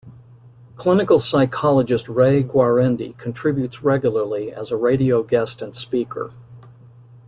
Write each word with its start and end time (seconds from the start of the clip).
Clinical 0.77 1.19
psychologist 1.19 2.09
Ray 2.09 2.41
Guarendi 2.43 3.15
contributes 3.19 3.83
regularly 3.83 4.51
as 4.51 4.71
a 4.71 4.75
radio 4.75 5.21
guest 5.21 5.61
and 5.61 5.75
speaker. 5.75 6.33